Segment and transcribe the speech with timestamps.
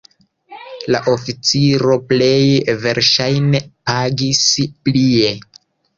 [0.93, 4.41] La oficiro plej verŝajne pagis
[4.89, 5.35] plie.